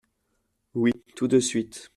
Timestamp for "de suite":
1.27-1.89